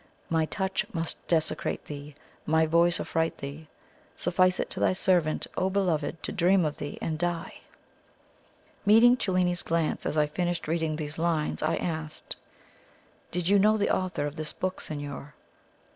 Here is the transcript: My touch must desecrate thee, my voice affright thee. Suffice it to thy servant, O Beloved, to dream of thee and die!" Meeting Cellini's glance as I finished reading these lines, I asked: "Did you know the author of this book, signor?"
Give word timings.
My 0.31 0.45
touch 0.47 0.83
must 0.93 1.27
desecrate 1.27 1.85
thee, 1.85 2.15
my 2.47 2.65
voice 2.65 2.99
affright 2.99 3.37
thee. 3.37 3.67
Suffice 4.15 4.59
it 4.59 4.71
to 4.71 4.79
thy 4.79 4.93
servant, 4.93 5.45
O 5.55 5.69
Beloved, 5.69 6.23
to 6.23 6.31
dream 6.31 6.65
of 6.65 6.77
thee 6.77 6.97
and 6.99 7.19
die!" 7.19 7.59
Meeting 8.83 9.15
Cellini's 9.15 9.61
glance 9.61 10.07
as 10.07 10.17
I 10.17 10.25
finished 10.25 10.67
reading 10.67 10.95
these 10.95 11.19
lines, 11.19 11.61
I 11.61 11.75
asked: 11.75 12.35
"Did 13.29 13.47
you 13.47 13.59
know 13.59 13.77
the 13.77 13.95
author 13.95 14.25
of 14.25 14.37
this 14.37 14.53
book, 14.53 14.81
signor?" 14.81 15.35